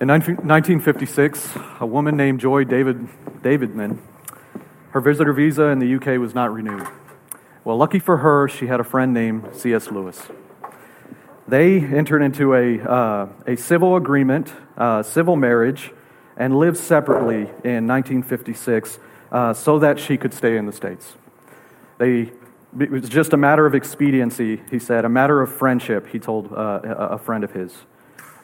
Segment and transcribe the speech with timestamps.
[0.00, 3.06] In 1956, a woman named Joy David,
[3.42, 3.98] Davidman,
[4.90, 6.84] her visitor visa in the UK was not renewed.
[7.62, 9.92] Well, lucky for her, she had a friend named C.S.
[9.92, 10.20] Lewis.
[11.46, 15.92] They entered into a, uh, a civil agreement, uh, civil marriage,
[16.36, 18.98] and lived separately in 1956
[19.30, 21.14] uh, so that she could stay in the States.
[21.98, 22.32] They,
[22.80, 26.52] it was just a matter of expediency, he said, a matter of friendship, he told
[26.52, 27.76] uh, a friend of his.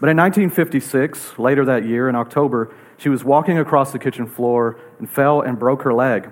[0.01, 4.79] But in 1956, later that year, in October, she was walking across the kitchen floor
[4.99, 6.31] and fell and broke her leg.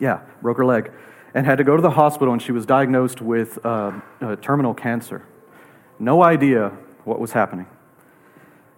[0.00, 0.90] Yeah, broke her leg.
[1.32, 4.74] And had to go to the hospital, and she was diagnosed with uh, uh, terminal
[4.74, 5.24] cancer.
[6.00, 6.72] No idea
[7.04, 7.66] what was happening.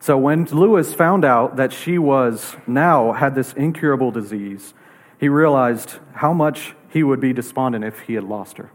[0.00, 4.74] So when Lewis found out that she was now had this incurable disease,
[5.18, 8.70] he realized how much he would be despondent if he had lost her.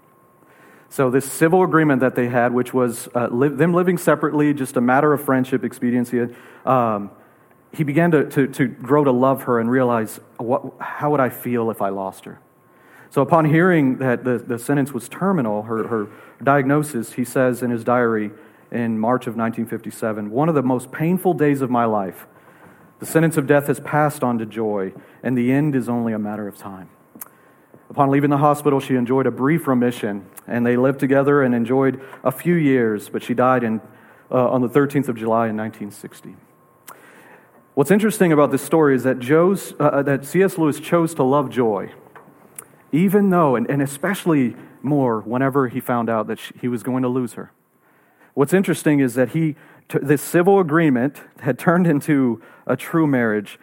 [0.89, 4.77] So, this civil agreement that they had, which was uh, li- them living separately, just
[4.77, 6.27] a matter of friendship, expediency,
[6.65, 7.11] um,
[7.73, 11.29] he began to, to, to, grow to love her and realize what, how would I
[11.29, 12.39] feel if I lost her?
[13.09, 16.07] So, upon hearing that the, the sentence was terminal, her, her
[16.43, 18.31] diagnosis, he says in his diary
[18.71, 22.27] in March of 1957 one of the most painful days of my life.
[22.99, 26.19] The sentence of death has passed on to joy, and the end is only a
[26.19, 26.89] matter of time.
[27.95, 32.01] Upon leaving the hospital, she enjoyed a brief remission, and they lived together and enjoyed
[32.25, 33.79] a few years, but she died in,
[34.29, 36.35] uh, on the 13th of July in 1960.
[37.73, 40.57] What's interesting about this story is that, Joe's, uh, uh that C.S.
[40.57, 41.93] Lewis chose to love joy,
[42.91, 47.03] even though, and, and especially more whenever he found out that she, he was going
[47.03, 47.53] to lose her.
[48.33, 49.55] What's interesting is that he,
[50.01, 53.57] this civil agreement had turned into a true marriage.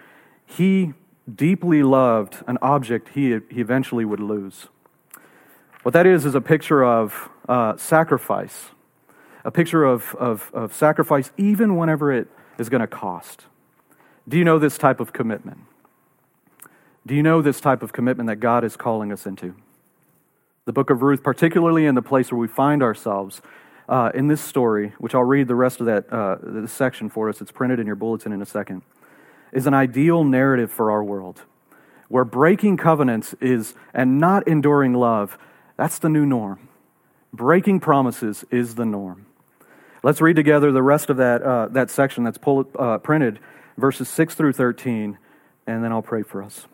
[0.46, 0.94] He
[1.32, 4.68] deeply loved an object he, he eventually would lose.
[5.82, 8.70] What that is, is a picture of uh, sacrifice,
[9.44, 12.28] a picture of, of, of sacrifice even whenever it
[12.58, 13.46] is going to cost.
[14.28, 15.58] Do you know this type of commitment?
[17.04, 19.56] Do you know this type of commitment that God is calling us into?
[20.64, 23.42] The book of Ruth, particularly in the place where we find ourselves
[23.88, 27.40] uh, in this story, which I'll read the rest of that uh, section for us,
[27.40, 28.82] it's printed in your bulletin in a second
[29.52, 31.42] is an ideal narrative for our world,
[32.08, 35.38] where breaking covenants is and not enduring love,
[35.76, 36.68] that's the new norm.
[37.32, 39.26] Breaking promises is the norm.
[40.02, 43.38] Let's read together the rest of that, uh, that section that's pull, uh, printed,
[43.76, 45.16] verses 6 through 13,
[45.66, 46.66] and then I'll pray for us.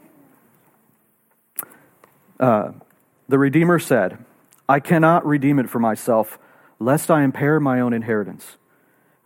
[2.40, 2.72] Uh,
[3.28, 4.18] the Redeemer said,
[4.68, 6.38] I cannot redeem it for myself,
[6.78, 8.56] lest I impair my own inheritance.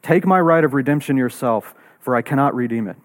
[0.03, 2.97] Take my right of redemption yourself, for I cannot redeem it.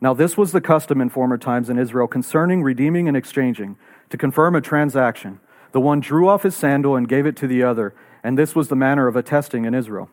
[0.00, 3.76] Now, this was the custom in former times in Israel concerning redeeming and exchanging.
[4.10, 5.40] To confirm a transaction,
[5.72, 8.68] the one drew off his sandal and gave it to the other, and this was
[8.68, 10.10] the manner of attesting in Israel.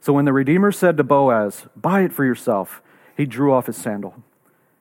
[0.00, 2.82] So when the Redeemer said to Boaz, Buy it for yourself,
[3.16, 4.22] he drew off his sandal.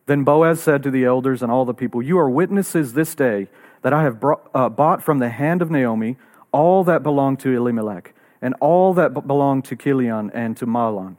[0.06, 3.48] Then Boaz said to the elders and all the people, You are witnesses this day
[3.82, 6.18] that I have brought, uh, bought from the hand of Naomi
[6.52, 11.18] all that belonged to Elimelech, and all that belonged to Chilion and to Mahlon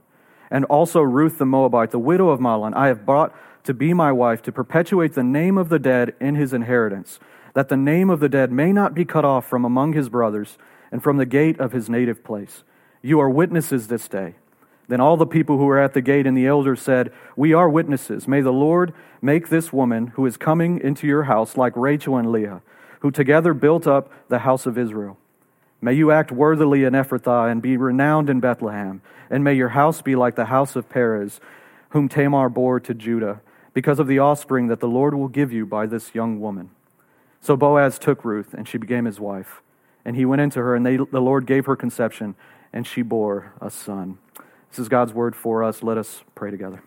[0.51, 3.35] and also Ruth the Moabite, the widow of Mahlon, I have brought
[3.65, 7.19] to be my wife to perpetuate the name of the dead in his inheritance,
[7.55, 10.57] that the name of the dead may not be cut off from among his brothers
[10.93, 12.63] and from the gate of his native place.
[13.03, 14.35] You are witnesses this day.
[14.89, 17.69] Then all the people who were at the gate and the elders said, We are
[17.69, 18.29] witnesses.
[18.29, 22.31] May the Lord make this woman who is coming into your house like Rachel and
[22.31, 22.63] Leah,
[23.01, 25.19] who together built up the house of Israel.
[25.81, 29.03] May you act worthily in Ephrathah and be renowned in Bethlehem.
[29.31, 31.41] And may your house be like the house of Perez,
[31.91, 33.41] whom Tamar bore to Judah,
[33.75, 36.71] because of the offspring that the Lord will give you by this young woman.
[37.41, 39.63] So Boaz took Ruth, and she became his wife.
[40.05, 42.35] And he went into her, and they, the Lord gave her conception,
[42.73, 44.19] and she bore a son.
[44.71, 45.83] This is God's word for us.
[45.83, 46.83] Let us pray together.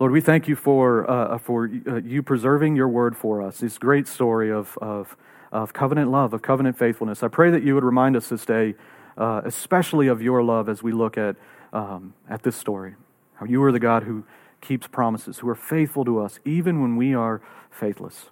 [0.00, 3.78] Lord, we thank you for, uh, for uh, you preserving your word for us, this
[3.78, 5.16] great story of, of
[5.52, 7.22] of covenant love, of covenant faithfulness.
[7.22, 8.74] I pray that you would remind us this day,
[9.16, 11.36] uh, especially of your love as we look at,
[11.72, 12.94] um, at this story.
[13.36, 14.24] How you are the God who
[14.60, 17.40] keeps promises, who are faithful to us, even when we are
[17.70, 18.26] faithless.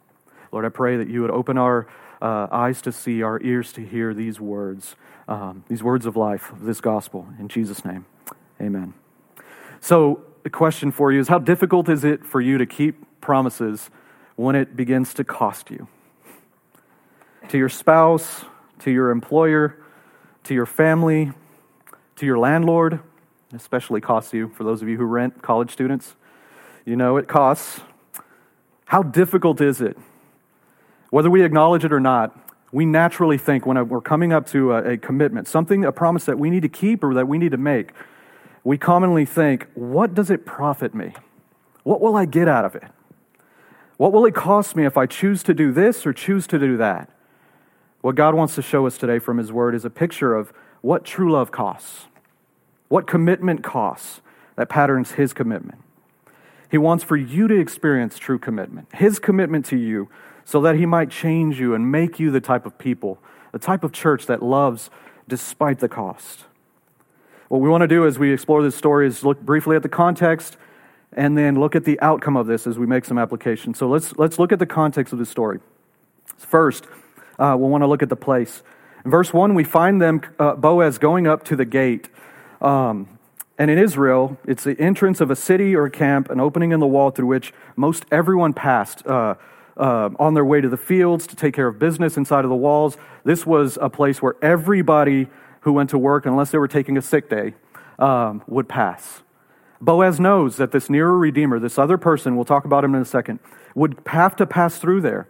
[0.53, 1.87] Lord, I pray that you would open our
[2.21, 4.97] uh, eyes to see, our ears to hear these words,
[5.29, 7.27] um, these words of life, of this gospel.
[7.39, 8.07] In Jesus' name,
[8.61, 8.95] amen.
[9.81, 13.91] So, the question for you is how difficult is it for you to keep promises
[14.37, 15.89] when it begins to cost you?
[17.49, 18.45] To your spouse,
[18.81, 19.79] to your employer,
[20.45, 21.33] to your family,
[22.17, 23.01] to your landlord,
[23.53, 26.17] especially costs you for those of you who rent college students.
[26.85, 27.81] You know it costs.
[28.87, 29.97] How difficult is it?
[31.11, 32.39] Whether we acknowledge it or not,
[32.73, 36.39] we naturally think when we're coming up to a, a commitment, something, a promise that
[36.39, 37.93] we need to keep or that we need to make,
[38.65, 41.15] we commonly think, what does it profit me?
[41.85, 42.85] What will I get out of it?
[43.97, 46.77] What will it cost me if I choose to do this or choose to do
[46.77, 47.09] that?
[48.01, 51.05] What God wants to show us today from His Word is a picture of what
[51.05, 52.07] true love costs,
[52.89, 54.21] what commitment costs
[54.57, 55.81] that patterns His commitment.
[56.71, 60.09] He wants for you to experience true commitment, His commitment to you,
[60.45, 63.19] so that He might change you and make you the type of people,
[63.53, 64.91] the type of church that loves
[65.29, 66.45] despite the cost.
[67.49, 69.89] What we want to do as we explore this story is look briefly at the
[69.89, 70.57] context
[71.13, 73.73] and then look at the outcome of this as we make some application.
[73.75, 75.61] So let's, let's look at the context of the story.
[76.37, 76.87] First,
[77.39, 78.63] uh, we'll want to look at the place.
[79.05, 82.09] In verse 1, we find them, uh, Boaz, going up to the gate.
[82.61, 83.09] Um,
[83.59, 86.87] and in Israel, it's the entrance of a city or camp, an opening in the
[86.87, 89.35] wall through which most everyone passed uh,
[89.77, 92.57] uh, on their way to the fields to take care of business inside of the
[92.57, 92.97] walls.
[93.25, 95.29] This was a place where everybody
[95.61, 97.55] who went to work, unless they were taking a sick day,
[97.99, 99.23] um, would pass.
[99.81, 103.07] Boaz knows that this nearer Redeemer, this other person, we'll talk about him in a
[103.07, 103.41] second,
[103.75, 105.29] would have to pass through there.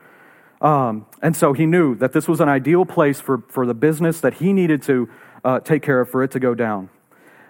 [0.60, 4.20] Um, and so he knew that this was an ideal place for, for the business
[4.20, 5.08] that he needed to
[5.44, 6.88] uh, take care of for it to go down.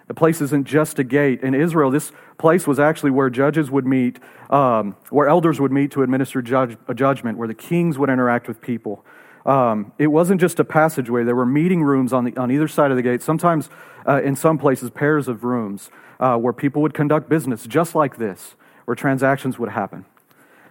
[0.07, 1.41] The place isn't just a gate.
[1.41, 4.19] In Israel, this place was actually where judges would meet,
[4.49, 8.47] um, where elders would meet to administer judge, a judgment, where the kings would interact
[8.47, 9.05] with people.
[9.45, 11.23] Um, it wasn't just a passageway.
[11.23, 13.69] There were meeting rooms on, the, on either side of the gate, sometimes
[14.07, 15.89] uh, in some places, pairs of rooms
[16.19, 18.55] uh, where people would conduct business just like this,
[18.85, 20.05] where transactions would happen.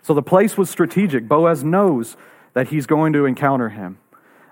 [0.07, 1.27] So the place was strategic.
[1.27, 2.17] Boaz knows
[2.53, 3.99] that he's going to encounter him.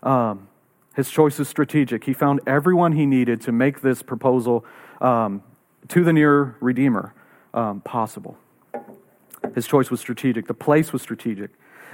[0.03, 0.49] Um,
[0.97, 2.03] his choice is strategic.
[2.03, 4.65] He found everyone he needed to make this proposal
[5.01, 5.45] um,
[5.87, 7.15] to the near Redeemer
[7.55, 8.37] um, possible.
[9.55, 10.49] His choice was strategic.
[10.49, 11.53] The place was strategic.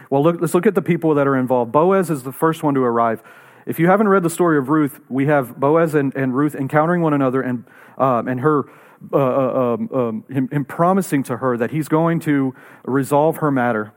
[0.08, 1.70] Well, look, let's look at the people that are involved.
[1.70, 3.22] Boaz is the first one to arrive.
[3.66, 7.02] If you haven't read the story of Ruth, we have Boaz and, and Ruth encountering
[7.02, 7.66] one another and,
[7.98, 8.70] um, and her,
[9.12, 12.54] uh, uh, um, um, him, him promising to her that he's going to
[12.84, 13.92] resolve her matter.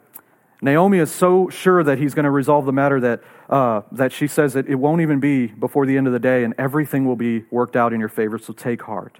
[0.61, 4.27] Naomi is so sure that he's going to resolve the matter that, uh, that she
[4.27, 7.17] says that it won't even be before the end of the day and everything will
[7.17, 9.19] be worked out in your favor, so take heart.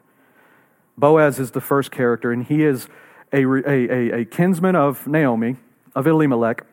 [0.98, 2.88] Boaz is the first character, and he is
[3.34, 5.58] a, a, a, a kinsman of Naomi,
[5.96, 6.66] of Elimelech.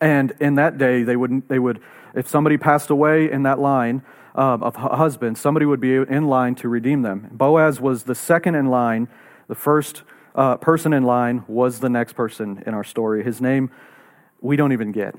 [0.00, 1.80] And in that day, they would, they would
[2.14, 4.02] if somebody passed away in that line
[4.34, 7.28] um, of husband, somebody would be in line to redeem them.
[7.32, 9.08] Boaz was the second in line.
[9.48, 10.02] The first
[10.34, 13.24] uh, person in line was the next person in our story.
[13.24, 13.70] His name,
[14.40, 15.14] we don't even get.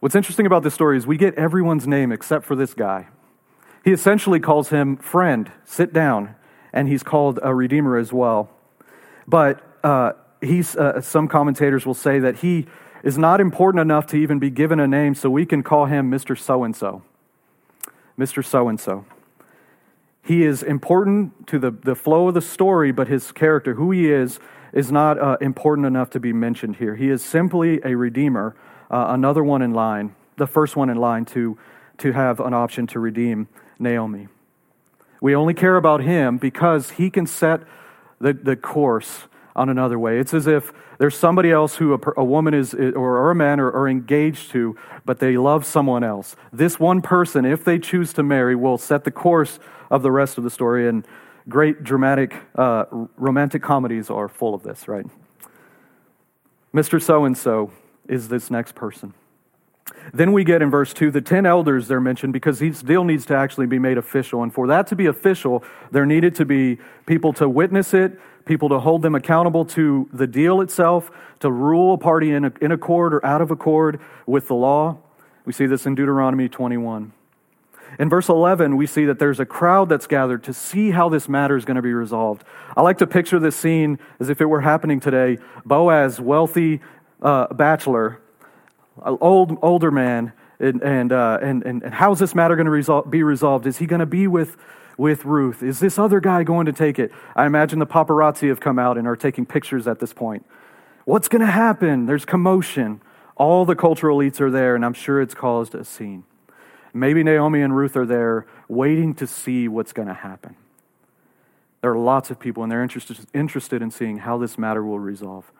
[0.00, 3.08] What's interesting about this story is we get everyone's name except for this guy.
[3.84, 6.36] He essentially calls him friend, sit down,
[6.72, 8.50] and he's called a redeemer as well.
[9.26, 12.66] But uh, he's, uh, some commentators will say that he
[13.02, 16.10] is not important enough to even be given a name, so we can call him
[16.10, 16.38] Mr.
[16.38, 17.02] So and so.
[18.18, 18.44] Mr.
[18.44, 19.04] So and so.
[20.22, 24.10] He is important to the, the flow of the story, but his character, who he
[24.10, 24.38] is,
[24.72, 26.96] is not uh, important enough to be mentioned here.
[26.96, 28.54] He is simply a redeemer,
[28.90, 31.56] uh, another one in line, the first one in line to,
[31.98, 33.48] to have an option to redeem
[33.78, 34.28] Naomi.
[35.20, 37.62] We only care about him because he can set
[38.20, 40.18] the, the course on another way.
[40.18, 43.70] It's as if there's somebody else who a, a woman is, or, a man are,
[43.72, 46.36] are engaged to, but they love someone else.
[46.52, 49.58] This one person, if they choose to marry, will set the course
[49.90, 50.88] of the rest of the story.
[50.88, 51.04] And
[51.48, 52.84] great dramatic, uh,
[53.16, 55.06] romantic comedies are full of this, right?
[56.72, 57.02] Mr.
[57.02, 57.72] So and so
[58.08, 59.12] is this next person.
[60.12, 63.26] Then we get in verse 2 the 10 elders they're mentioned because this deal needs
[63.26, 64.42] to actually be made official.
[64.42, 68.70] And for that to be official, there needed to be people to witness it, people
[68.70, 73.14] to hold them accountable to the deal itself, to rule a party in, in accord
[73.14, 74.98] or out of accord with the law.
[75.44, 77.12] We see this in Deuteronomy 21.
[77.98, 81.28] In verse 11, we see that there's a crowd that's gathered to see how this
[81.28, 82.44] matter is going to be resolved.
[82.76, 85.38] I like to picture this scene as if it were happening today.
[85.64, 86.80] Boaz, wealthy
[87.22, 88.20] uh, bachelor,
[89.02, 93.22] old older man, and, and, uh, and, and, how's this matter going to resol- be
[93.22, 93.66] resolved?
[93.66, 94.56] Is he going to be with
[94.98, 95.62] with Ruth?
[95.62, 97.10] Is this other guy going to take it?
[97.34, 100.44] I imagine the paparazzi have come out and are taking pictures at this point.
[101.06, 102.04] What's going to happen?
[102.04, 103.00] There's commotion.
[103.36, 106.24] All the cultural elites are there, and I'm sure it's caused a scene.
[106.92, 110.56] Maybe Naomi and Ruth are there waiting to see what's going to happen.
[111.80, 114.98] There are lots of people, and they're interested, interested in seeing how this matter will
[114.98, 115.50] resolve.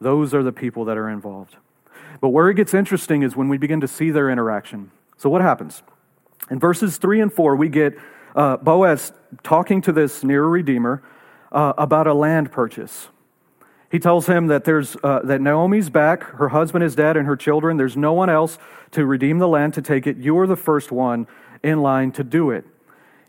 [0.00, 1.56] Those are the people that are involved.
[2.20, 4.90] But where it gets interesting is when we begin to see their interaction.
[5.16, 5.82] So, what happens?
[6.50, 7.96] In verses 3 and 4, we get
[8.34, 9.12] uh, Boaz
[9.42, 11.02] talking to this near Redeemer
[11.52, 13.08] uh, about a land purchase.
[13.90, 17.36] He tells him that, there's, uh, that Naomi's back, her husband is dead, and her
[17.36, 17.76] children.
[17.76, 18.58] There's no one else
[18.90, 20.16] to redeem the land to take it.
[20.16, 21.28] You are the first one
[21.62, 22.64] in line to do it.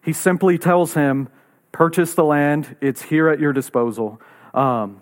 [0.02, 1.30] He simply tells him,
[1.72, 4.22] Purchase the land, it's here at your disposal.
[4.54, 5.02] Um,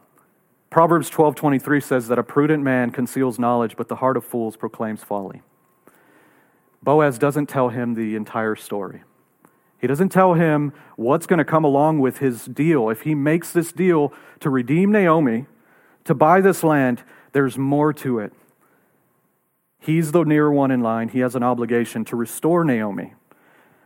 [0.71, 5.03] Proverbs 12:23 says that a prudent man conceals knowledge, but the heart of fools proclaims
[5.03, 5.43] folly.
[6.81, 9.03] Boaz doesn't tell him the entire story.
[9.83, 12.89] He doesn't tell him what's going to come along with his deal.
[12.89, 15.45] If he makes this deal to redeem Naomi,
[16.05, 18.31] to buy this land, there's more to it.
[19.81, 21.09] He's the near one in line.
[21.09, 23.15] He has an obligation to restore Naomi.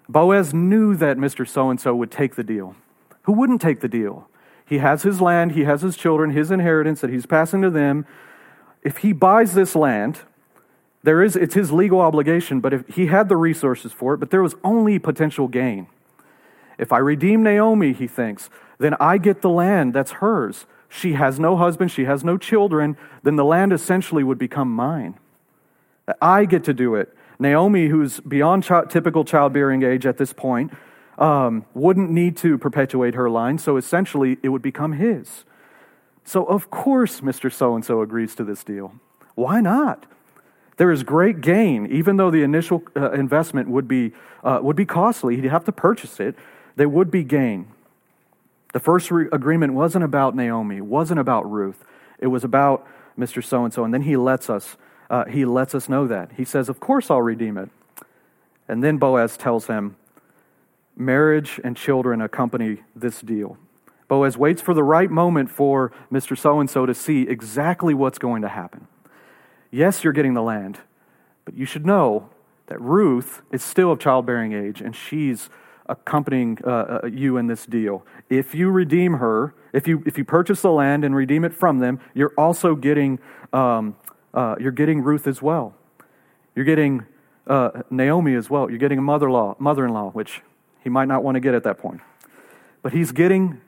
[0.08, 1.50] Boaz knew that Mr.
[1.50, 2.75] So and so would take the deal.
[3.24, 4.30] Who wouldn't take the deal?
[4.68, 8.06] He has his land, he has his children, his inheritance that he's passing to them.
[8.84, 10.20] If he buys this land,
[11.07, 14.29] there is it's his legal obligation, but if he had the resources for it, but
[14.29, 15.87] there was only potential gain.
[16.77, 20.65] If I redeem Naomi, he thinks, then I get the land that's hers.
[20.89, 25.17] She has no husband, she has no children, then the land essentially would become mine.
[26.21, 27.15] I get to do it.
[27.39, 30.73] Naomi, who's beyond ch- typical childbearing age at this point,
[31.17, 35.45] um, wouldn't need to perpetuate her line, so essentially it would become his.
[36.25, 37.49] So, of course, Mr.
[37.49, 38.91] So and so agrees to this deal.
[39.35, 40.05] Why not?
[40.77, 44.86] There is great gain, even though the initial uh, investment would be, uh, would be
[44.86, 45.36] costly.
[45.36, 46.36] He'd have to purchase it.
[46.75, 47.67] There would be gain.
[48.74, 51.84] The first re- agreement wasn't about Naomi, wasn't about Ruth.
[52.19, 53.43] It was about Mr.
[53.43, 53.84] So and so.
[53.84, 54.77] And then he lets us,
[55.10, 56.31] uh, he lets us know that.
[56.38, 57.69] He says, Of course I'll redeem it.
[58.67, 59.96] And then Boaz tells him,
[60.96, 63.57] Marriage and children accompany this deal.
[64.07, 66.38] Boaz waits for the right moment for Mr.
[66.38, 68.88] So and so to see exactly what's going to happen.
[69.77, 70.79] Yes, you're getting the land,
[71.46, 72.31] but you should know
[72.65, 75.51] that Ruth is still of childbearing age and she's
[75.86, 78.03] accompanying uh, uh, you in this deal.
[78.27, 81.77] If you redeem her, if you, if you purchase the land and redeem it from
[81.77, 83.19] them, you're also getting,
[83.53, 83.96] um,
[84.34, 85.75] uh, you're getting Ruth as well.
[86.55, 87.05] You're getting
[87.46, 88.72] uh, Naomi as well.
[88.72, 90.41] You're getting a mother-in-law, mother-in-law, which
[90.84, 92.01] he might not want to get at that point.
[92.81, 93.62] But he's getting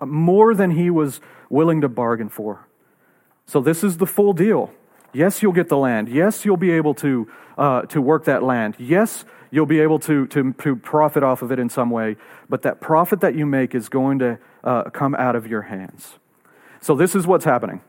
[0.00, 1.20] more than he was
[1.50, 2.68] willing to bargain for.
[3.46, 4.70] So this is the full deal.
[5.12, 6.08] Yes, you'll get the land.
[6.08, 8.76] Yes, you'll be able to, uh, to work that land.
[8.78, 12.16] Yes, you'll be able to, to, to profit off of it in some way.
[12.48, 16.18] But that profit that you make is going to uh, come out of your hands.
[16.80, 17.80] So this is what's happening.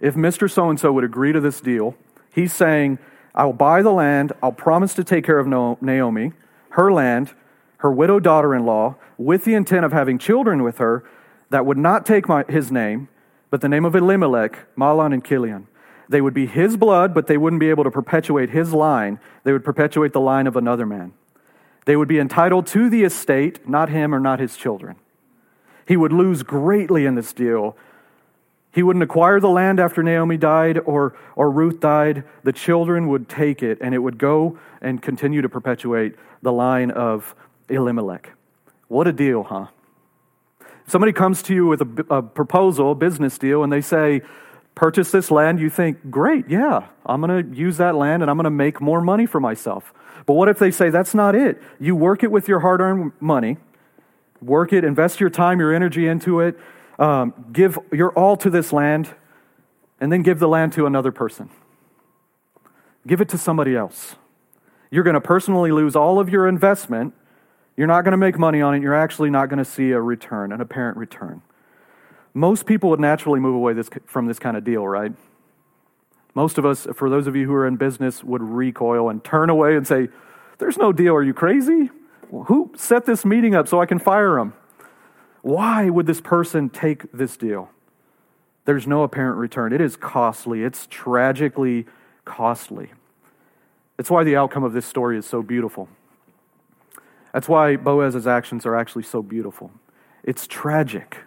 [0.00, 0.50] If Mr.
[0.50, 1.94] So and so would agree to this deal,
[2.32, 2.98] he's saying,
[3.34, 6.32] I'll buy the land, I'll promise to take care of Naomi,
[6.70, 7.34] her land,
[7.78, 11.04] her widow daughter in law, with the intent of having children with her
[11.50, 13.08] that would not take my, his name,
[13.50, 15.68] but the name of Elimelech, Mahlon, and Chilion.
[16.08, 19.18] They would be his blood, but they wouldn't be able to perpetuate his line.
[19.42, 21.12] They would perpetuate the line of another man.
[21.86, 24.96] They would be entitled to the estate, not him or not his children.
[25.86, 27.76] He would lose greatly in this deal
[28.74, 32.24] he wouldn't acquire the land after Naomi died or, or Ruth died.
[32.42, 36.90] The children would take it, and it would go and continue to perpetuate the line
[36.90, 37.36] of
[37.68, 38.32] Elimelech.
[38.88, 39.68] What a deal, huh?
[40.88, 44.22] Somebody comes to you with a, a proposal, a business deal, and they say,
[44.74, 45.60] Purchase this land.
[45.60, 48.80] You think, Great, yeah, I'm going to use that land and I'm going to make
[48.80, 49.92] more money for myself.
[50.26, 51.62] But what if they say, That's not it?
[51.78, 53.58] You work it with your hard earned money,
[54.42, 56.58] work it, invest your time, your energy into it,
[56.98, 59.14] um, give your all to this land,
[60.00, 61.50] and then give the land to another person.
[63.06, 64.16] Give it to somebody else.
[64.90, 67.14] You're going to personally lose all of your investment.
[67.76, 68.82] You're not going to make money on it.
[68.82, 71.42] You're actually not going to see a return, an apparent return.
[72.34, 75.12] Most people would naturally move away this, from this kind of deal, right?
[76.34, 79.48] Most of us, for those of you who are in business, would recoil and turn
[79.48, 80.08] away and say,
[80.58, 81.14] There's no deal.
[81.14, 81.90] Are you crazy?
[82.46, 84.54] who set this meeting up so I can fire them?
[85.42, 87.70] Why would this person take this deal?
[88.64, 89.72] There's no apparent return.
[89.72, 91.86] It is costly, it's tragically
[92.24, 92.92] costly.
[93.98, 95.88] It's why the outcome of this story is so beautiful.
[97.32, 99.70] That's why Boaz's actions are actually so beautiful.
[100.22, 101.18] It's tragic.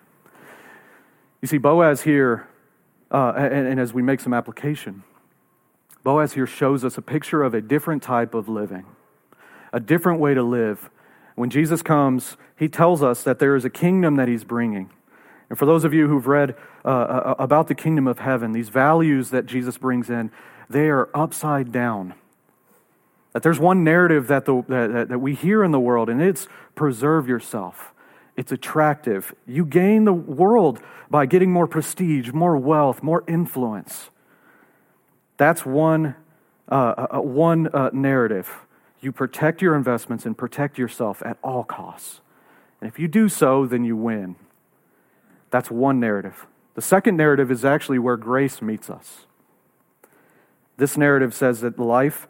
[1.47, 2.45] You see, Boaz here,
[3.09, 5.03] uh, and, and as we make some application,
[6.03, 8.85] Boaz here shows us a picture of a different type of living,
[9.71, 10.89] a different way to live
[11.35, 14.89] when Jesus comes, he tells us that there is a kingdom that he's bringing.
[15.49, 18.67] And for those of you who've read uh, uh, about the kingdom of heaven, these
[18.67, 20.31] values that Jesus brings in,
[20.69, 22.13] they are upside down.
[23.31, 26.49] That there's one narrative that, the, that, that we hear in the world, and it's
[26.75, 27.93] preserve yourself.
[28.37, 29.33] It's attractive.
[29.47, 30.79] You gain the world
[31.09, 34.11] by getting more prestige, more wealth, more influence.
[35.37, 36.15] That's one,
[36.69, 38.49] uh, uh, one uh, narrative.
[39.01, 42.21] You protect your investments and protect yourself at all costs.
[42.79, 44.35] And if you do so, then you win.
[45.49, 46.45] That's one narrative.
[46.75, 49.25] The second narrative is actually where grace meets us.
[50.77, 52.27] This narrative says that life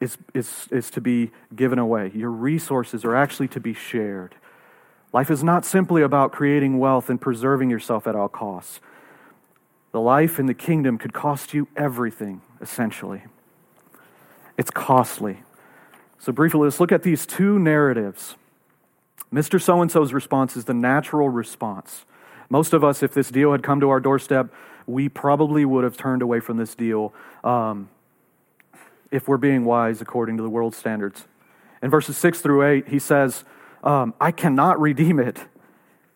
[0.00, 4.34] is, is, is to be given away, your resources are actually to be shared.
[5.16, 8.80] Life is not simply about creating wealth and preserving yourself at all costs.
[9.92, 13.22] The life in the kingdom could cost you everything, essentially.
[14.58, 15.38] It's costly.
[16.18, 18.34] So, briefly, let's look at these two narratives.
[19.32, 19.58] Mr.
[19.58, 22.04] So and so's response is the natural response.
[22.50, 24.52] Most of us, if this deal had come to our doorstep,
[24.86, 27.88] we probably would have turned away from this deal um,
[29.10, 31.26] if we're being wise according to the world standards.
[31.82, 33.44] In verses 6 through 8, he says,
[33.86, 35.38] um, I cannot redeem it.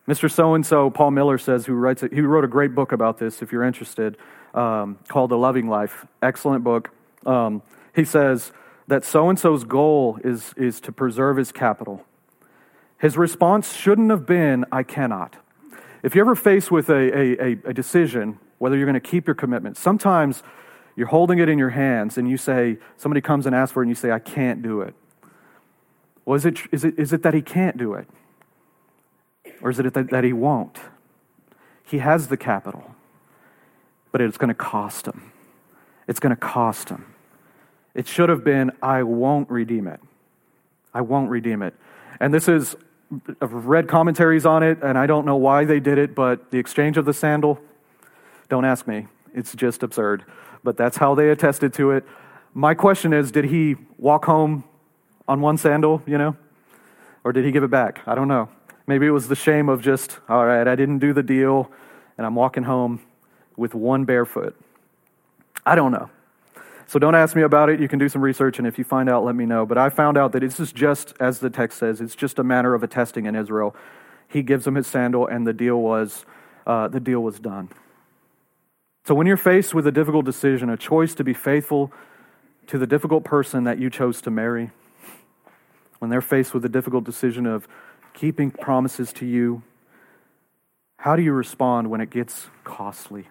[0.08, 0.30] Mr.
[0.30, 3.18] So and so, Paul Miller says, who writes it, he wrote a great book about
[3.18, 4.16] this, if you're interested,
[4.54, 6.04] um, called The Loving Life.
[6.20, 6.90] Excellent book.
[7.24, 7.62] Um,
[7.94, 8.50] he says
[8.88, 12.04] that so and so's goal is, is to preserve his capital.
[12.98, 15.36] His response shouldn't have been, I cannot.
[16.02, 19.36] If you're ever faced with a, a, a decision, whether you're going to keep your
[19.36, 20.42] commitment, sometimes
[20.96, 23.86] you're holding it in your hands and you say, somebody comes and asks for it
[23.86, 24.94] and you say, I can't do it.
[26.24, 28.08] Well, is it, is it, is it that he can't do it?
[29.62, 30.78] Or is it that, that he won't?
[31.84, 32.94] He has the capital,
[34.12, 35.32] but it's going to cost him.
[36.06, 37.14] It's going to cost him.
[37.94, 40.00] It should have been, I won't redeem it.
[40.94, 41.74] I won't redeem it.
[42.20, 42.76] And this is,
[43.40, 46.58] I've read commentaries on it, and I don't know why they did it, but the
[46.58, 47.58] exchange of the sandal,
[48.48, 49.08] don't ask me.
[49.34, 50.24] It's just absurd.
[50.62, 52.04] But that's how they attested to it.
[52.54, 54.64] My question is did he walk home
[55.30, 56.36] on one sandal, you know?
[57.22, 58.00] Or did he give it back?
[58.04, 58.48] I don't know.
[58.88, 61.70] Maybe it was the shame of just, all right, I didn't do the deal,
[62.18, 63.00] and I'm walking home
[63.56, 64.60] with one barefoot.
[65.64, 66.10] I don't know.
[66.88, 67.78] So don't ask me about it.
[67.78, 69.64] You can do some research, and if you find out, let me know.
[69.64, 72.42] But I found out that this is just, as the text says, it's just a
[72.42, 73.76] matter of attesting in Israel.
[74.26, 76.26] He gives him his sandal, and the deal was,
[76.66, 77.68] uh, the deal was done.
[79.04, 81.92] So when you're faced with a difficult decision, a choice to be faithful
[82.66, 84.72] to the difficult person that you chose to marry,
[86.00, 87.68] when they're faced with the difficult decision of
[88.12, 89.62] keeping promises to you,
[90.96, 93.28] how do you respond when it gets costly?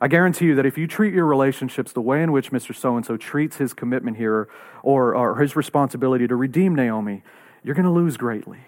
[0.00, 2.74] I guarantee you that if you treat your relationships the way in which Mr.
[2.74, 4.48] So and so treats his commitment here
[4.82, 7.22] or, or his responsibility to redeem Naomi,
[7.62, 8.60] you're going to lose greatly.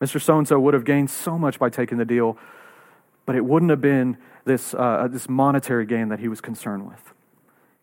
[0.00, 0.20] Mr.
[0.20, 2.38] So and so would have gained so much by taking the deal,
[3.26, 7.12] but it wouldn't have been this, uh, this monetary gain that he was concerned with.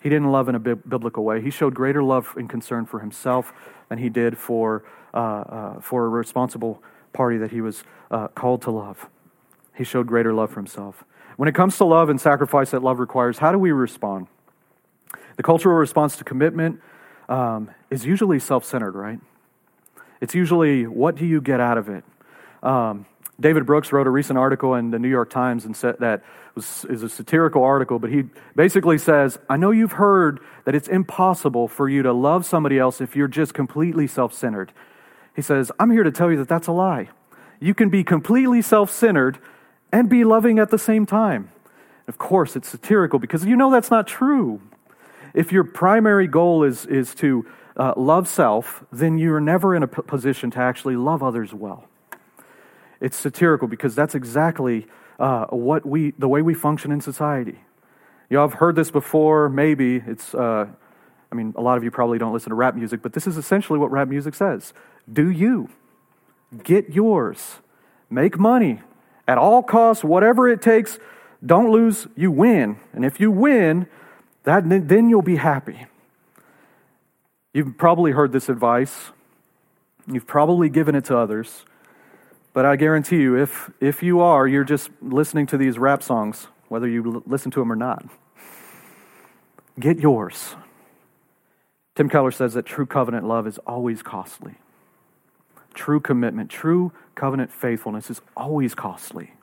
[0.08, 1.42] He didn't love in a biblical way.
[1.42, 3.52] He showed greater love and concern for himself
[3.90, 8.62] than he did for, uh, uh, for a responsible party that he was uh, called
[8.62, 9.10] to love.
[9.76, 11.04] He showed greater love for himself.
[11.36, 14.28] When it comes to love and sacrifice that love requires, how do we respond?
[15.36, 16.80] The cultural response to commitment
[17.28, 19.20] um, is usually self centered, right?
[20.22, 22.06] It's usually, what do you get out of it?
[22.64, 23.08] Um,
[23.40, 26.24] David Brooks wrote a recent article in the New York Times and said that
[26.56, 28.24] was, is a satirical article, but he
[28.56, 33.00] basically says, I know you've heard that it's impossible for you to love somebody else
[33.00, 34.74] if you're just completely self centered.
[35.36, 37.10] He says, I'm here to tell you that that's a lie.
[37.60, 39.38] You can be completely self centered
[39.92, 41.52] and be loving at the same time.
[42.08, 44.62] Of course, it's satirical because you know that's not true.
[45.34, 47.46] If your primary goal is, is to
[47.76, 51.88] uh, love self, then you're never in a p- position to actually love others well.
[53.00, 54.88] It's satirical because that's exactly
[55.20, 57.60] uh, what we, the way we function in society.
[58.30, 60.04] Know, I've heard this before, maybe.
[60.06, 60.68] It's, uh,
[61.32, 63.38] I mean, a lot of you probably don't listen to rap music, but this is
[63.38, 64.74] essentially what rap music says
[65.12, 65.70] Do you.
[66.64, 67.58] Get yours.
[68.10, 68.82] Make money
[69.28, 70.98] at all costs, whatever it takes,
[71.46, 72.78] don't lose, you win.
[72.94, 73.88] And if you win,
[74.44, 75.86] that, then you'll be happy.
[77.54, 79.12] You've probably heard this advice.
[80.08, 81.66] You've probably given it to others.
[82.54, 86.48] But I guarantee you, if, if you are, you're just listening to these rap songs,
[86.70, 88.06] whether you listen to them or not.
[89.80, 90.56] Get yours.
[91.96, 94.56] Tim Keller says that true covenant love is always costly.
[95.74, 99.34] True commitment, true covenant faithfulness is always costly.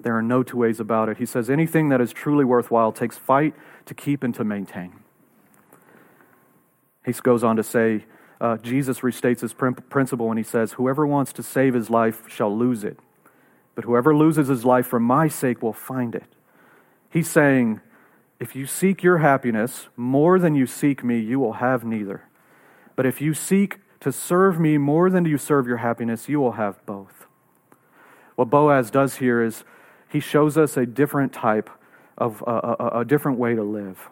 [0.00, 1.18] There are no two ways about it.
[1.18, 3.54] He says anything that is truly worthwhile takes fight
[3.86, 4.92] to keep and to maintain.
[7.04, 8.04] He goes on to say,
[8.40, 12.56] uh, Jesus restates this principle when he says, Whoever wants to save his life shall
[12.56, 12.98] lose it,
[13.74, 16.34] but whoever loses his life for my sake will find it.
[17.10, 17.80] He's saying,
[18.38, 22.24] If you seek your happiness more than you seek me, you will have neither.
[22.94, 26.52] But if you seek to serve me more than you serve your happiness, you will
[26.52, 27.26] have both.
[28.34, 29.64] What Boaz does here is
[30.10, 31.70] he shows us a different type
[32.18, 34.10] of a, a, a different way to live.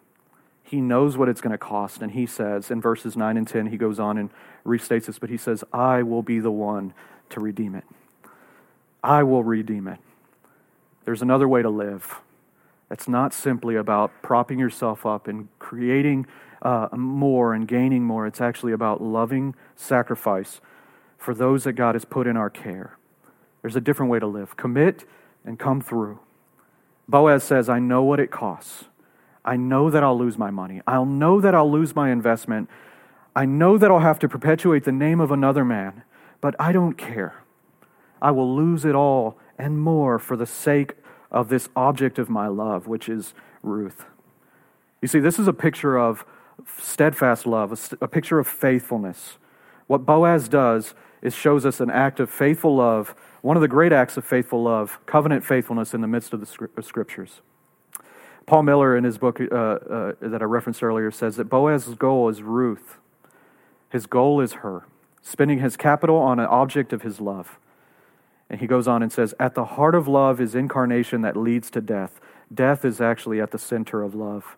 [0.66, 3.66] He knows what it's going to cost, and he says in verses 9 and 10,
[3.66, 4.31] he goes on and
[4.66, 6.94] restates this, but he says, I will be the one
[7.31, 7.85] to redeem it.
[9.03, 9.98] I will redeem it.
[11.05, 12.20] There's another way to live.
[12.90, 16.27] It's not simply about propping yourself up and creating
[16.62, 18.27] uh, more and gaining more.
[18.27, 20.62] It's actually about loving sacrifice
[21.18, 22.96] for those that God has put in our care.
[23.61, 24.57] There's a different way to live.
[24.57, 25.05] Commit
[25.44, 26.20] and come through.
[27.07, 28.85] Boaz says, I know what it costs.
[29.44, 30.80] I know that I'll lose my money.
[30.87, 32.70] I'll know that I'll lose my investment.
[33.37, 36.02] I know that I'll have to perpetuate the name of another man,
[36.40, 37.42] but I don't care.
[38.22, 40.94] I will lose it all and more for the sake
[41.30, 44.07] of this object of my love, which is Ruth.
[45.02, 46.24] You see, this is a picture of
[46.78, 49.37] steadfast love, a, picture of faithfulness.
[49.87, 53.92] What Boaz does is shows us an act of faithful love, one of the great
[53.92, 57.40] acts of faithful love, covenant faithfulness in the midst of the scriptures.
[58.46, 62.28] Paul Miller, in his book uh, uh, that I referenced earlier, says that Boaz's goal
[62.28, 62.98] is Ruth.
[63.88, 64.85] His goal is her,
[65.22, 67.59] spending his capital on an object of his love.
[68.50, 71.70] And he goes on and says, At the heart of love is incarnation that leads
[71.70, 72.20] to death.
[72.52, 74.57] Death is actually at the center of love.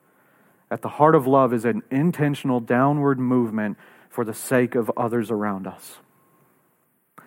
[0.71, 3.79] At the heart of love is an intentional downward movement
[4.11, 5.99] for the sake of others around us.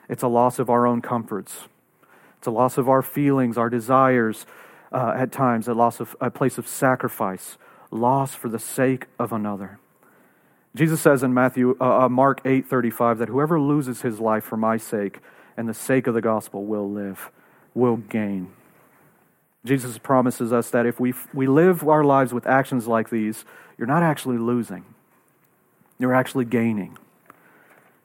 [0.10, 1.68] It's a loss of our own comforts.
[2.38, 4.46] It's a loss of our feelings, our desires,
[4.92, 7.58] uh, at times, a loss of a place of sacrifice,
[7.92, 9.80] loss for the sake of another.
[10.76, 14.44] Jesus says in Matthew, uh, uh Mark eight thirty five that whoever loses his life
[14.44, 15.20] for my sake
[15.58, 17.32] and the sake of the gospel will live,
[17.74, 18.52] will gain.
[19.66, 23.44] Jesus promises us that if we, we live our lives with actions like these,
[23.78, 24.86] you're not actually losing,
[25.98, 26.98] you're actually gaining.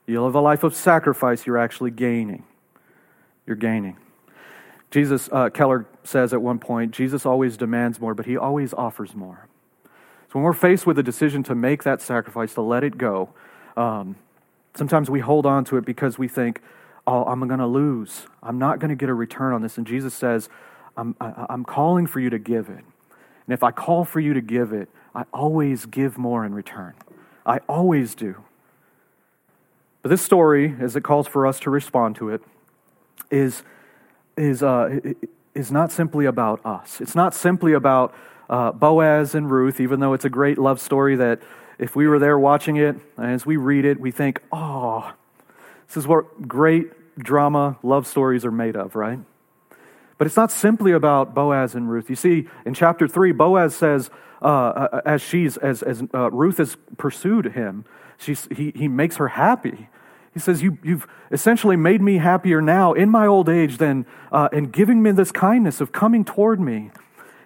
[0.05, 2.43] You live a life of sacrifice, you're actually gaining.
[3.47, 3.97] You're gaining.
[4.91, 9.15] Jesus, uh, Keller says at one point, Jesus always demands more, but he always offers
[9.15, 9.47] more.
[9.83, 13.29] So when we're faced with a decision to make that sacrifice, to let it go,
[13.77, 14.15] um,
[14.75, 16.61] sometimes we hold on to it because we think,
[17.07, 18.27] oh, I'm going to lose.
[18.41, 19.77] I'm not going to get a return on this.
[19.77, 20.49] And Jesus says,
[20.97, 22.83] I'm, I, I'm calling for you to give it.
[23.47, 26.93] And if I call for you to give it, I always give more in return.
[27.45, 28.43] I always do.
[30.01, 32.41] But this story, as it calls for us to respond to it,
[33.31, 33.63] is,
[34.35, 34.99] is, uh,
[35.55, 37.01] is not simply about us.
[37.01, 38.13] It's not simply about
[38.49, 41.41] uh, Boaz and Ruth, even though it's a great love story that
[41.79, 45.13] if we were there watching it, as we read it, we think, oh,
[45.87, 49.19] this is what great drama love stories are made of, right?
[50.17, 52.09] But it's not simply about Boaz and Ruth.
[52.09, 54.09] You see, in chapter 3, Boaz says,
[54.41, 57.85] uh, uh, as, she's, as, as uh, Ruth has pursued him,
[58.17, 59.89] she's, he, he makes her happy.
[60.35, 64.49] He says, you, You've essentially made me happier now in my old age than uh,
[64.51, 66.91] in giving me this kindness of coming toward me.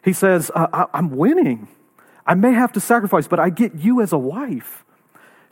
[0.04, 1.68] He says, uh, I, I'm winning.
[2.26, 4.84] I may have to sacrifice, but I get you as a wife.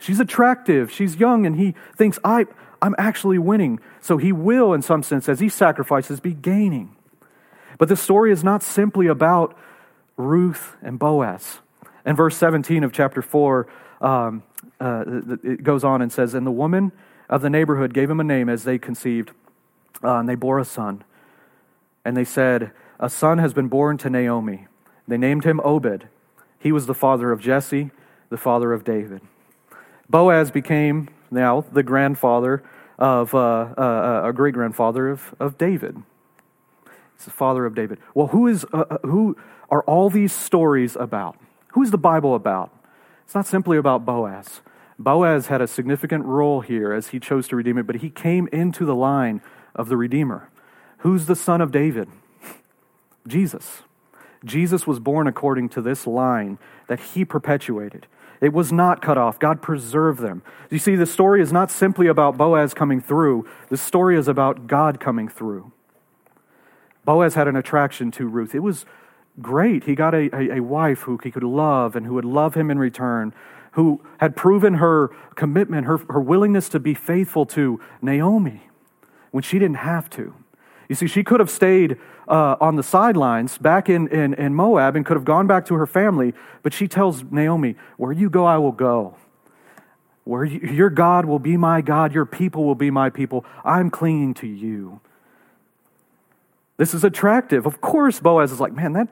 [0.00, 2.46] She's attractive, she's young, and he thinks, I,
[2.82, 3.80] I'm actually winning.
[4.00, 6.94] So he will, in some sense, as he sacrifices, be gaining.
[7.78, 9.56] But the story is not simply about
[10.16, 11.60] Ruth and Boaz.
[12.04, 13.68] In verse 17 of chapter 4,
[14.00, 14.42] um,
[14.80, 15.04] uh,
[15.42, 16.92] it goes on and says, And the woman
[17.28, 19.32] of the neighborhood gave him a name as they conceived,
[20.02, 21.04] uh, and they bore a son.
[22.04, 24.66] And they said, A son has been born to Naomi.
[25.06, 26.08] They named him Obed.
[26.58, 27.90] He was the father of Jesse,
[28.30, 29.20] the father of David.
[30.08, 32.62] Boaz became now the grandfather
[32.98, 36.02] of uh, uh, uh a great grandfather of, of David.
[37.16, 37.98] He's the father of David.
[38.14, 39.36] Well, who, is, uh, uh, who
[39.70, 41.36] are all these stories about?
[41.72, 42.72] Who is the Bible about?
[43.24, 44.60] It's not simply about Boaz.
[44.98, 48.48] Boaz had a significant role here as he chose to redeem it, but he came
[48.52, 49.40] into the line
[49.74, 50.50] of the Redeemer.
[50.98, 52.08] Who's the son of David?
[53.26, 53.82] Jesus.
[54.44, 56.58] Jesus was born according to this line
[56.88, 58.06] that he perpetuated.
[58.40, 59.38] It was not cut off.
[59.38, 60.42] God preserved them.
[60.70, 64.66] You see, the story is not simply about Boaz coming through, the story is about
[64.66, 65.72] God coming through.
[67.04, 68.54] Boaz had an attraction to Ruth.
[68.54, 68.84] It was
[69.40, 69.84] great.
[69.84, 72.70] He got a, a, a, wife who he could love and who would love him
[72.70, 73.32] in return,
[73.72, 78.62] who had proven her commitment, her, her willingness to be faithful to Naomi
[79.30, 80.34] when she didn't have to.
[80.88, 84.96] You see, she could have stayed uh, on the sidelines back in, in, in Moab
[84.96, 88.44] and could have gone back to her family, but she tells Naomi, Where you go,
[88.44, 89.16] I will go.
[90.24, 93.44] Where you, your God will be my God, your people will be my people.
[93.64, 95.00] I'm clinging to you.
[96.78, 97.66] This is attractive.
[97.66, 99.08] Of course, Boaz is like, man, that,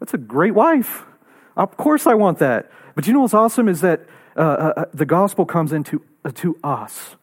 [0.00, 1.04] that's a great wife.
[1.56, 2.70] Of course, I want that.
[2.94, 6.30] But you know what's awesome is that uh, uh, uh, the gospel comes into uh,
[6.36, 7.16] to us.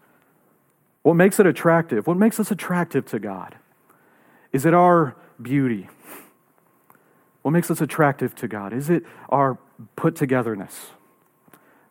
[1.03, 2.07] What makes it attractive?
[2.07, 3.55] What makes us attractive to God?
[4.51, 5.89] Is it our beauty?
[7.41, 8.71] What makes us attractive to God?
[8.73, 9.57] Is it our
[9.95, 10.91] put togetherness?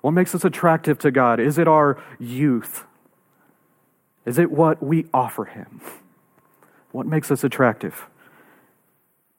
[0.01, 1.41] What makes us attractive to God?
[1.41, 2.85] Is it our youth?
[4.25, 5.81] Is it what we offer Him?
[6.93, 8.09] What makes us attractive?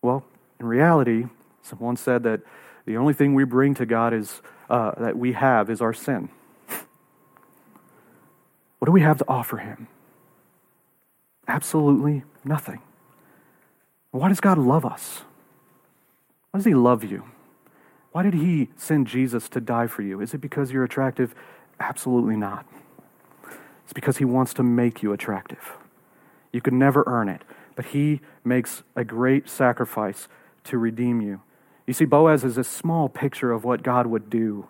[0.01, 0.25] Well,
[0.60, 1.25] in reality,
[1.62, 2.41] someone said that
[2.86, 6.30] the only thing we bring to God is uh, that we have is our sin.
[8.80, 9.88] What do we have to offer Him?
[11.48, 12.82] Absolutely nothing.
[14.12, 15.22] Why does God love us?
[16.50, 17.26] Why does He love you?
[18.12, 20.20] Why did He send Jesus to die for you?
[20.20, 21.36] Is it because you're attractive?
[21.80, 22.65] Absolutely not.
[23.84, 25.78] It's because He wants to make you attractive.
[26.52, 27.44] You could never earn it,
[27.76, 30.28] but He makes a great sacrifice
[30.65, 31.41] to redeem you.
[31.88, 34.67] You see, Boaz is a small picture of what God would do.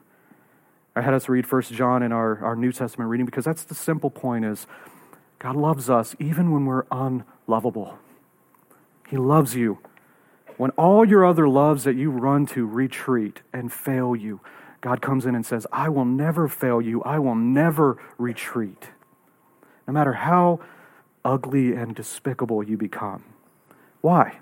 [0.95, 3.75] I had us read First John in our, our New Testament reading because that's the
[3.75, 4.67] simple point is
[5.39, 7.97] God loves us even when we're unlovable.
[9.09, 9.79] He loves you.
[10.57, 14.41] When all your other loves that you run to retreat and fail you,
[14.81, 17.01] God comes in and says, I will never fail you.
[17.03, 18.89] I will never retreat.
[19.87, 20.59] No matter how
[21.23, 23.23] ugly and despicable you become.
[24.01, 24.39] Why?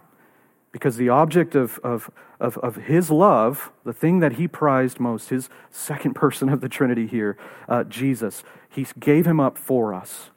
[0.71, 5.29] Because the object of, of, of, of his love, the thing that he prized most,
[5.29, 10.29] his second person of the Trinity here, uh, Jesus, he gave him up for us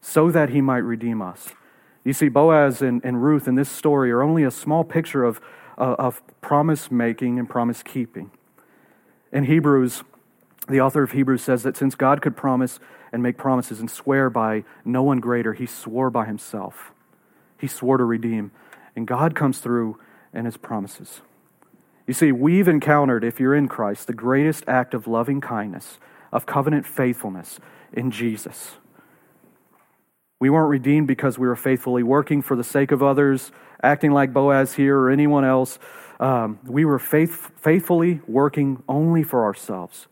[0.00, 1.48] so that he might redeem us.
[2.04, 5.40] You see, Boaz and, and Ruth in this story are only a small picture of,
[5.76, 8.30] uh, of promise making and promise keeping.
[9.32, 10.04] In Hebrews,
[10.68, 12.78] the author of Hebrews says that since God could promise
[13.12, 16.92] and make promises and swear by no one greater, he swore by himself.
[17.58, 18.52] He swore to redeem.
[18.96, 19.98] And God comes through
[20.32, 21.20] in his promises.
[22.06, 25.98] You see, we've encountered, if you're in Christ, the greatest act of loving kindness,
[26.32, 27.60] of covenant faithfulness
[27.92, 28.76] in Jesus.
[30.38, 33.50] We weren't redeemed because we were faithfully working for the sake of others,
[33.82, 35.78] acting like Boaz here or anyone else.
[36.20, 40.06] Um, we were faith, faithfully working only for ourselves.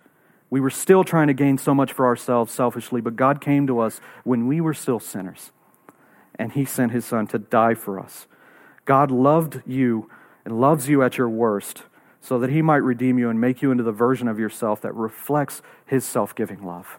[0.51, 3.81] We were still trying to gain so much for ourselves selfishly, but God came to
[3.81, 5.53] us when we were still sinners,
[6.37, 8.27] and He sent His Son to die for us.
[8.85, 10.11] God loved you
[10.45, 11.85] and loves you at your worst
[12.21, 14.95] so that He might redeem you and make you into the version of yourself that
[14.95, 16.99] reflects His self giving love.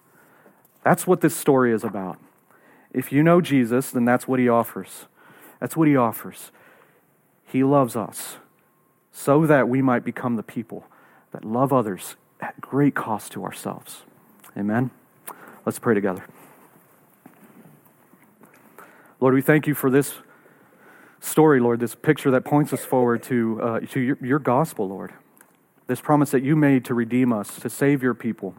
[0.84, 2.20] That's what this story is about.
[2.94, 5.08] If you know Jesus, then that's what he offers.
[5.60, 6.52] That's what he offers.
[7.44, 8.38] He loves us
[9.12, 10.86] so that we might become the people
[11.32, 14.04] that love others at great cost to ourselves.
[14.56, 14.92] Amen.
[15.66, 16.24] Let's pray together.
[19.20, 20.14] Lord, we thank you for this
[21.26, 25.14] story, Lord, this picture that points us forward to, uh, to your, your gospel, Lord.
[25.88, 28.56] This promise that you made to redeem us, to save your people.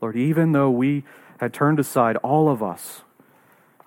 [0.00, 1.04] Lord, even though we
[1.38, 3.02] had turned aside, all of us,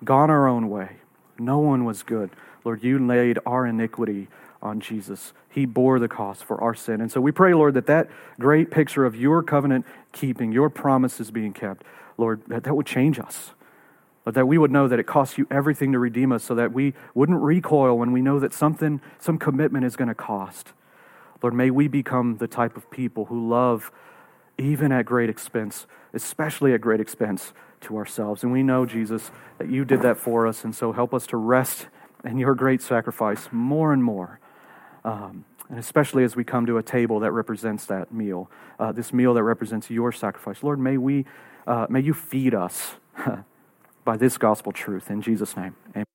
[0.04, 0.96] gone our own way.
[1.38, 2.30] No one was good.
[2.64, 4.28] Lord, you laid our iniquity
[4.62, 5.32] on Jesus.
[5.48, 7.00] He bore the cost for our sin.
[7.00, 11.30] And so we pray, Lord, that that great picture of your covenant keeping, your promises
[11.30, 11.84] being kept,
[12.16, 13.52] Lord, that that would change us.
[14.28, 16.74] But that we would know that it costs you everything to redeem us so that
[16.74, 20.74] we wouldn't recoil when we know that something, some commitment is going to cost.
[21.42, 23.90] Lord, may we become the type of people who love
[24.58, 28.42] even at great expense, especially at great expense to ourselves.
[28.42, 30.62] And we know, Jesus, that you did that for us.
[30.62, 31.86] And so help us to rest
[32.22, 34.40] in your great sacrifice more and more.
[35.06, 39.10] Um, and especially as we come to a table that represents that meal, uh, this
[39.10, 40.62] meal that represents your sacrifice.
[40.62, 41.24] Lord, may, we,
[41.66, 42.96] uh, may you feed us
[44.08, 45.10] by this gospel truth.
[45.10, 46.06] In Jesus' name, amen.